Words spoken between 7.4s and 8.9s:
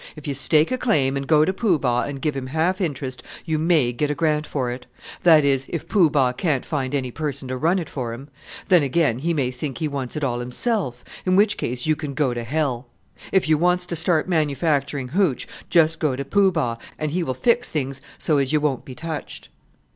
to run it for him! Then,